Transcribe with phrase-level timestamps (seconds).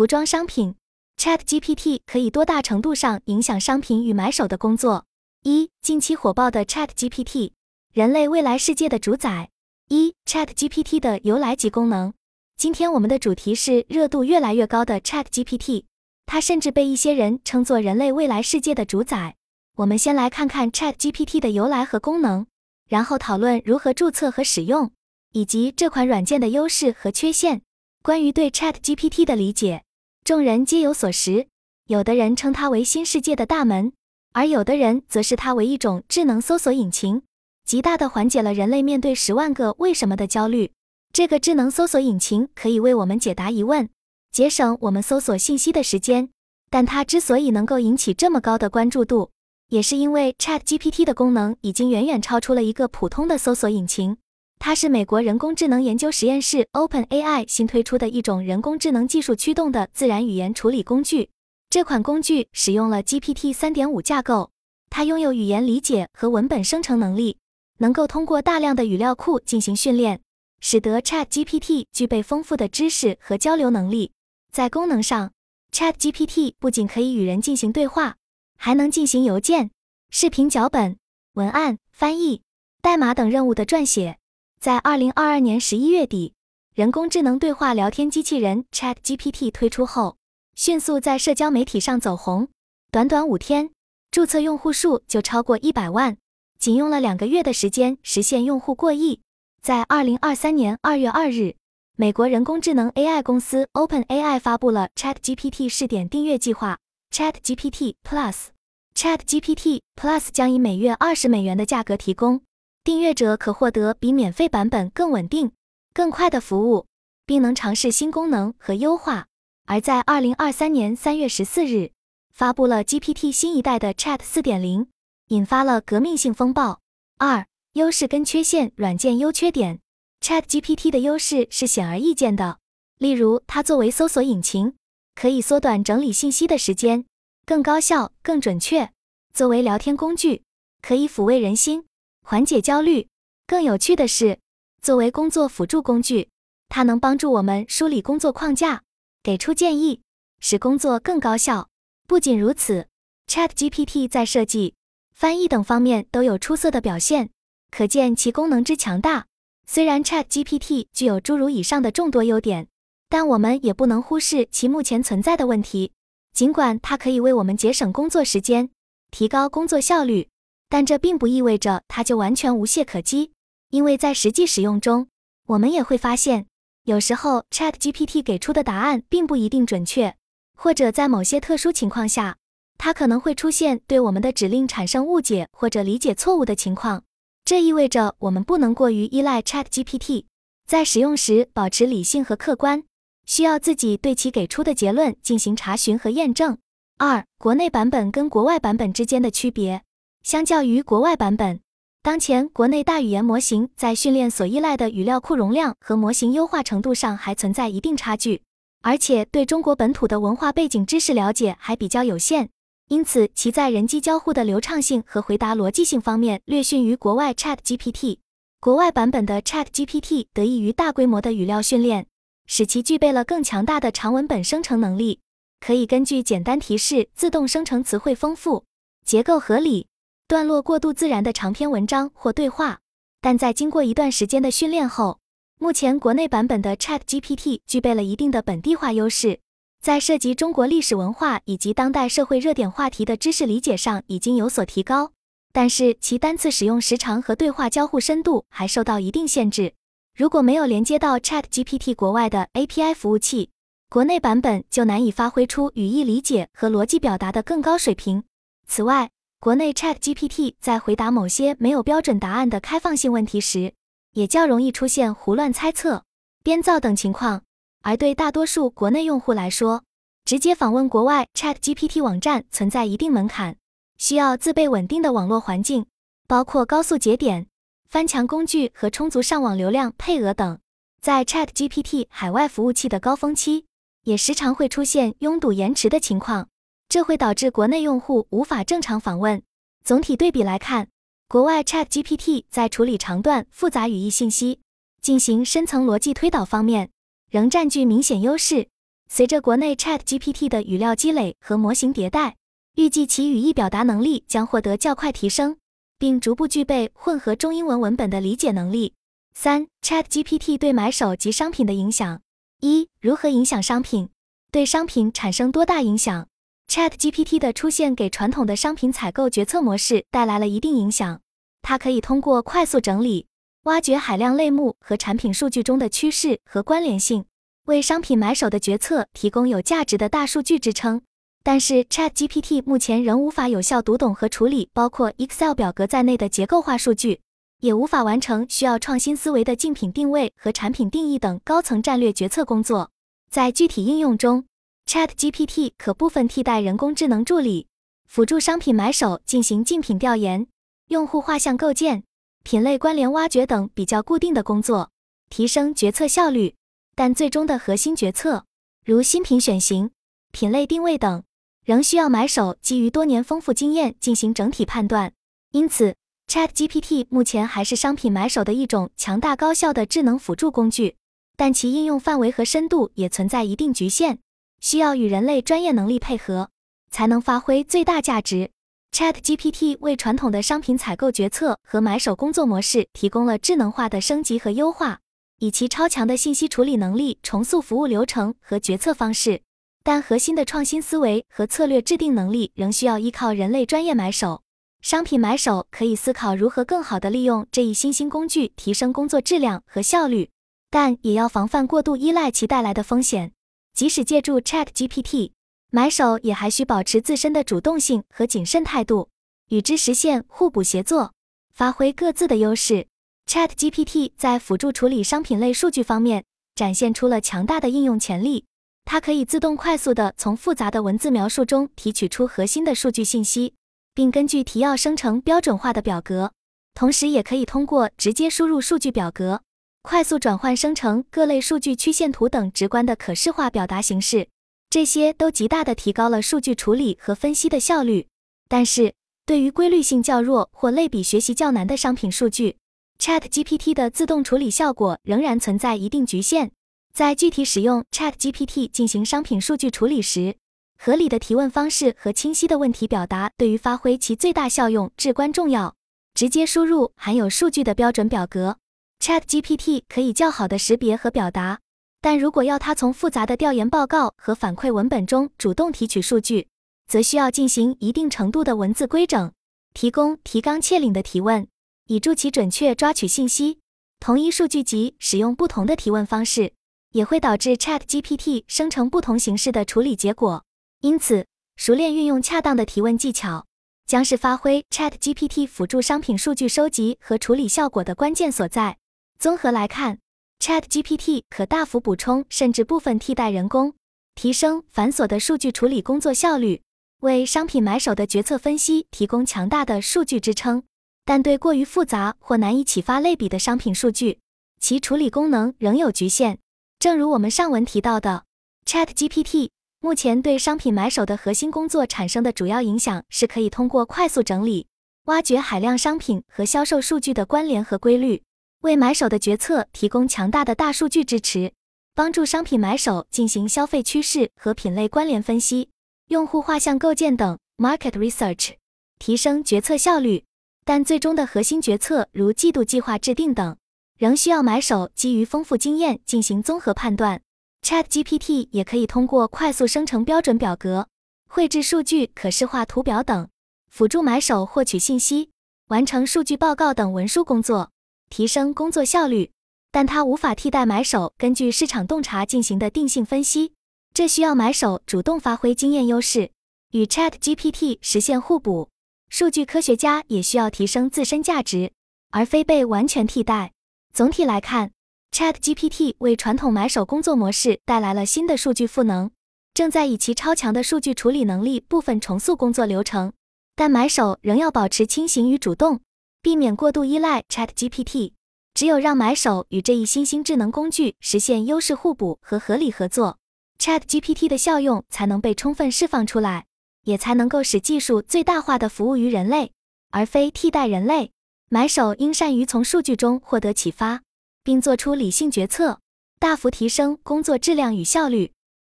[0.00, 0.76] 服装商品
[1.18, 5.04] ，ChatGPT 可以多大程度上影响商品与买手的工作？
[5.42, 7.50] 一、近期火爆的 ChatGPT，
[7.92, 9.50] 人类未来世界的主宰。
[9.88, 12.14] 一、ChatGPT 的由来及功能。
[12.56, 15.84] 今天我们的主题是热度越来越高的 ChatGPT，
[16.24, 19.36] 它甚至被一些人称作人类未来世界的主宰。
[19.76, 22.46] 我们先来看看 ChatGPT 的由来和功能，
[22.88, 24.92] 然后讨论如何注册和使用，
[25.32, 27.60] 以及这款软件的优势和缺陷。
[28.02, 29.84] 关于对 ChatGPT 的理解。
[30.22, 31.46] 众人皆有所识，
[31.86, 33.92] 有的人称它为新世界的大门，
[34.32, 37.22] 而有的人则视它为一种智能搜索引擎，
[37.64, 40.72] 极大的缓解了人类面对十万个为什么的焦虑。
[41.12, 43.88] 这个智能搜索引擎可以为我们解答疑问，
[44.30, 46.28] 节省我们搜索信息的时间。
[46.70, 49.30] 但它之所以能够引起这么高的关注度，
[49.70, 54.16] 也是因为 ChatGPT 的功能已经远远超出了一个普通的搜索引擎。
[54.62, 61.30] 它是美国人工智能研究实验室 OpenAI 新推出的一种人工智能技术驱动的自然语言处理工具。
[61.70, 64.50] 这款工具使用了 GPT 3.5架构，
[64.90, 67.38] 它拥有语言理解和文本生成能力，
[67.78, 70.20] 能够通过大量的语料库进行训练，
[70.60, 74.12] 使得 ChatGPT 具备丰富的知识和交流能力。
[74.52, 75.32] 在功能上
[75.72, 78.16] ，ChatGPT 不仅可以与人进行对话，
[78.58, 79.70] 还能进行邮件、
[80.10, 80.98] 视频脚本、
[81.32, 82.42] 文案翻译、
[82.82, 84.18] 代码等任务的撰写。
[84.60, 86.34] 在二零二二年十一月底，
[86.74, 90.18] 人工智能对话聊天机器人 ChatGPT 推出后，
[90.54, 92.48] 迅速在社交媒体上走红。
[92.92, 93.70] 短短五天，
[94.10, 96.18] 注册用户数就超过一百万，
[96.58, 99.22] 仅用了两个月的时间实现用户过亿。
[99.62, 101.56] 在二零二三年二月二日，
[101.96, 106.78] 美国人工智能 AI 公司 OpenAI 发布了 ChatGPT 试点订阅计划
[107.10, 108.48] ChatGPT Plus。
[108.94, 112.42] ChatGPT Plus 将以每月二十美元的价格提供。
[112.82, 115.52] 订阅者可获得比免费版本更稳定、
[115.92, 116.86] 更快的服务，
[117.26, 119.26] 并能尝试新功能和优化。
[119.66, 121.92] 而在二零二三年三月十四日，
[122.32, 124.88] 发布了 GPT 新一代的 Chat 四点零，
[125.28, 126.80] 引发了革命性风暴。
[127.18, 129.80] 二、优势跟缺陷，软件优缺点。
[130.22, 132.58] Chat GPT 的优势是显而易见的，
[132.96, 134.74] 例如它作为搜索引擎，
[135.14, 137.04] 可以缩短整理信息的时间，
[137.44, 138.88] 更高效、更准确；
[139.34, 140.42] 作为聊天工具，
[140.80, 141.84] 可以抚慰人心。
[142.22, 143.08] 缓解焦虑。
[143.46, 144.38] 更有趣的是，
[144.80, 146.28] 作为工作辅助工具，
[146.68, 148.82] 它能帮助我们梳理工作框架，
[149.22, 150.02] 给出建议，
[150.38, 151.68] 使工作更高效。
[152.06, 152.86] 不仅如此
[153.26, 154.74] ，ChatGPT 在设计、
[155.12, 157.30] 翻译等方面都有出色的表现，
[157.70, 159.26] 可见其功能之强大。
[159.66, 162.68] 虽然 ChatGPT 具有诸如以上的众多优点，
[163.08, 165.92] 但我们也不能忽视其目前存在的问题。
[166.32, 168.70] 尽管它可以为我们节省工作时间，
[169.10, 170.28] 提高工作效率。
[170.70, 173.32] 但这并不意味着它就完全无懈可击，
[173.70, 175.08] 因为在实际使用中，
[175.48, 176.46] 我们也会发现，
[176.84, 180.14] 有时候 Chat GPT 给出的答案并不一定准确，
[180.56, 182.36] 或者在某些特殊情况下，
[182.78, 187.02] 它可能会出现对我们的指令产生误解或者理解错误的情况。
[187.44, 190.26] 这意味着我们不能过于依赖 Chat GPT，
[190.68, 192.84] 在使用时保持理性和客观，
[193.26, 196.56] 需要自己对其给出的结论进行查询和验证。
[196.98, 199.82] 二、国内版本跟国外版本之间的区别。
[200.22, 201.60] 相较于国外版本，
[202.02, 208.42] 当前国内大语言模型在训练所依赖的语料库容量和模型优化程度上还存在一定差距，
[208.82, 212.50] 而且对中国本土的文化背景知识了解还比较有限，
[212.88, 218.18] 因此其在人机交互的流畅性和回答逻辑性方面略逊于国外 Chat GPT。
[218.60, 222.06] 国外版本的 Chat GPT 得益于大规模的语料训练，
[222.46, 225.20] 使其具备了更强大的长文本生成能力，
[225.60, 228.66] 可以根据简单提示自动生成词汇丰富、
[229.02, 229.86] 结构合理。
[230.30, 232.78] 段落过渡自然的长篇文章或对话，
[233.20, 235.18] 但在经过一段时间的训练后，
[235.58, 239.40] 目前国内版本的 Chat GPT 具备了一定的本地化优势，
[239.82, 245.10] 在涉及中国历史文化以及当代社会热点话题的知识理解上已经有所提高，
[245.52, 249.74] 但是其单次使用时长和对话交互深度还受到一定限制。
[250.16, 253.50] 如果没有连接到 Chat GPT 国外的 API 服务器，
[253.88, 258.22] 国内版本就难以发挥出语义理解和逻辑表达的更高水平。
[258.68, 259.10] 此外，
[259.42, 263.72] 国内 Chat GPT 在回答某些没有标准答案的开放性问题时，
[264.12, 266.04] 也较容易出现胡乱猜测、
[266.44, 267.42] 编造等情况。
[267.80, 269.82] 而对大多数国内用户来说，
[270.26, 273.56] 直接访问国外 Chat GPT 网站存在一定门槛，
[273.96, 275.86] 需要自备稳定的网络环境，
[276.28, 277.46] 包括高速节点、
[277.88, 280.58] 翻墙工具和充足上网流量配额等。
[281.00, 283.64] 在 Chat GPT 海外服务器的高峰期，
[284.04, 286.48] 也时常会出现拥堵延迟的情况。
[286.90, 289.40] 这会导致国内用户无法正常访问。
[289.84, 290.88] 总体对比来看，
[291.28, 294.58] 国外 Chat GPT 在处理长段复杂语义信息、
[295.00, 296.90] 进行深层逻辑推导方面，
[297.30, 298.66] 仍占据明显优势。
[299.08, 302.34] 随着国内 Chat GPT 的语料积累和模型迭代，
[302.74, 305.58] 预计其语义表达能力将获得较快提升，
[305.96, 308.94] 并逐步具备混合中英文文本的理解能力。
[309.32, 312.20] 三、Chat GPT 对买手及商品的影响。
[312.60, 314.08] 一、如何影响商品？
[314.50, 316.26] 对商品产生多大影响
[316.70, 321.20] ？Chat GPT 的出现给传统的商品采购决策模式带来了一定影响。
[321.62, 323.26] 它可以通过快速整理、
[323.64, 327.24] 挖掘海量类目和产品数据中的趋势和关联性，
[327.66, 331.02] 为商品买手的决策提供有价值的大数据支撑。
[331.42, 337.20] 但是，Chat GPT 目前仍无法有效读懂和处理包括 Excel 表格在内的结构化数据。
[337.58, 342.90] 也无法完成需要创新思维的竞品定位和产品定义等高层战略决策工作。
[343.28, 344.44] 在具体应用中
[344.90, 347.68] ，Chat GPT 可部分替代人工智能助理，
[348.08, 350.48] 辅助商品买手进行竞品调研、
[350.88, 352.02] 用户画像构建、
[352.42, 354.90] 品类关联挖掘等比较固定的工作，
[355.28, 356.56] 提升决策效率。
[356.96, 358.46] 但最终的核心决策，
[358.84, 359.92] 如新品选型、
[360.32, 361.22] 品类定位等，
[361.64, 365.12] 仍需要买手基于多年丰富经验进行整体判断。
[365.52, 365.94] 因此
[366.26, 370.96] ，Chat GPT 目前还是商品买手的一种强大高效的智能辅助工具，
[371.36, 374.18] 但其应用范围和深度也存在一定局限，
[374.60, 376.50] 需要与人类专业能力配合，
[376.90, 378.50] 才能发挥最大价值。
[378.92, 385.00] Chat GPT 为传统的商品采购决策和买手工作模式提供了智能化的升级和优化，
[385.38, 389.42] 以其超强的信息处理能力重塑服务流程和决策方式，
[389.82, 394.42] 但核心的创新思维和策略制定能力仍需要依靠人类专业买手。
[394.82, 400.30] 商品买手可以思考如何更好地利用这一新兴工具，提升工作质量和效率，
[400.68, 403.32] 但也要防范过度依赖其带来的风险。
[403.72, 405.32] 即使借助 Chat GPT，
[405.70, 409.08] 买手也还需保持自身的主动性和谨慎态度，
[409.48, 411.12] 与之实现互补协作，
[411.52, 412.86] 发挥各自的优势。
[413.26, 416.24] Chat GPT 在辅助处理商品类数据方面
[416.54, 418.44] 展现出了强大的应用潜力。
[418.84, 423.54] 它可以自动快速地从复杂的文字描述中提取出核心的数据信息。
[423.92, 426.32] 并根据提要生成标准化的表格，
[426.74, 429.42] 同时也可以通过直接输入数据表格，
[429.82, 434.28] 快速转换生成各类数据曲线图等直观的可视化表达形式。
[434.68, 438.06] 这些都极大的提高了数据处理和分析的效率。
[438.46, 438.94] 但是，
[439.24, 442.58] 对于规律性较弱或类比学习较难的商品数据
[442.98, 446.52] ，Chat GPT 的自动处理效果仍然存在一定局限。
[446.92, 450.36] 在具体使用 Chat GPT 进行商品数据处理时，
[450.78, 455.74] 合理的提问方式和清晰的问题表达对于发挥其最大效用至关重要。
[456.12, 458.58] 直接输入含有数据的标准表格
[459.00, 461.58] ，Chat GPT 可以较好的识别和表达。
[462.02, 466.48] 但如果要它从复杂的调研报告和反馈文本中主动提取数据，
[466.86, 469.32] 则需要进行一定程度的文字规整，
[469.74, 471.46] 提供提纲挈领的提问，
[471.88, 473.58] 以助其准确抓取信息。
[473.98, 476.54] 同一数据集使用不同的提问方式，
[476.92, 480.44] 也会导致 Chat GPT 生成不同形式的处理结果。
[480.80, 481.26] 因此，
[481.56, 483.44] 熟练运用恰当的提问技巧，
[483.86, 488.78] 将是发挥 Chat GPT 辅助商品数据收集和处理效果的关键所在。
[489.20, 489.98] 综合来看
[490.38, 493.74] ，Chat GPT 可大幅补充甚至部分替代人工，
[494.14, 496.62] 提升繁琐的数据处理工作效率，
[497.02, 500.62] 为商品买手的决策分析提供强大的数据支撑。
[501.04, 504.20] 但对过于复杂或难以启发类比的商品数据，
[504.58, 506.38] 其处理功能仍有局限。
[506.78, 508.24] 正如我们上文提到的
[508.64, 509.50] ，Chat GPT。
[509.80, 514.66] 目前对商品买手的核心工作产生的主要影响，是可以通过快速整理、
[515.04, 518.22] 挖掘海量商品和销售数据的关联和规律，
[518.60, 521.52] 为买手的决策提供强大的大数据支持，
[521.94, 525.70] 帮助商品买手进行消费趋势和品类关联分析、
[526.08, 528.56] 用户画像构建等 market research，
[528.98, 530.24] 提升决策效率。
[530.62, 533.56] 但最终的核心决策，如季度计划制定等，
[533.96, 537.22] 仍需要买手基于丰富经验进行综合判断。
[537.62, 540.86] Chat GPT 也可以通过快速生成标准表格、
[541.26, 543.26] 绘制数据可视化图表等，
[543.70, 545.30] 辅助买手获取信息、
[545.68, 547.70] 完成数据报告等文书工作，
[548.10, 549.30] 提升工作效率。
[549.72, 553.54] 但它无法替代买手根据市场洞察进行的定性分析，
[553.94, 556.32] 这需要买手主动发挥经验优势，
[556.72, 558.68] 与 Chat GPT 实现互补。
[559.08, 561.72] 数据科学家也需要提升自身价值，
[562.10, 563.52] 而非被完全替代。
[563.94, 564.72] 总体来看。
[565.12, 569.10] Chat GPT 为传统买手工作模式带来了新的数据赋能，
[569.52, 573.12] 正在以其超强的数据处理能力部分重塑工作流程。
[573.56, 575.80] 但买手仍要保持清醒与主动，
[576.22, 578.12] 避免过度依赖 Chat GPT。
[578.54, 583.18] 只有让买手与这一新兴智能工具实现优势互补和合理合作
[583.58, 586.46] ，Chat GPT 的效用才能被充分释放出来，
[586.84, 589.52] 也才能够使技术最大化的服务于人类，
[589.90, 591.12] 而非替代人类。
[591.48, 594.02] 买手应善于从数据中获得启发。
[594.42, 595.80] 并做出理性决策，
[596.18, 598.32] 大幅提升工作质量与效率。